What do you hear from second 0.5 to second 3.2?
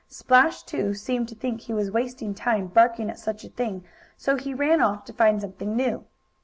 too, seemed to think he was wasting time barking at